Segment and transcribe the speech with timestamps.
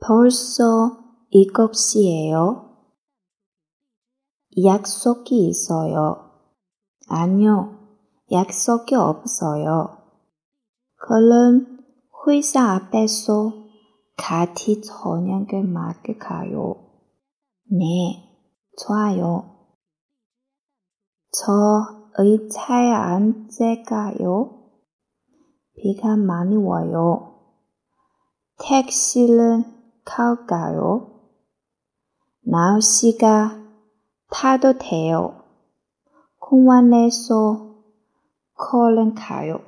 [0.00, 0.98] 벌써
[1.32, 2.68] 7시예요.
[4.64, 6.30] 약속이 있어요.
[7.08, 7.78] 아니요,
[8.30, 9.98] 약속이 없어요.
[10.96, 11.78] 그럼
[12.26, 13.52] 회사 앞에서
[14.16, 16.74] 같이 저녁을 먹을까요?
[17.70, 18.24] 네,
[18.78, 19.58] 좋아요.
[21.30, 21.52] 저
[22.18, 24.58] 의자에 앉을까요?
[25.76, 27.36] 비가 많이 와요.
[28.58, 29.77] 택시를
[30.08, 31.20] 탈까요?
[32.40, 33.58] 날씨가
[34.30, 35.44] 타도 돼요.
[36.38, 37.76] 공원에서
[38.54, 39.60] 걸은 가요.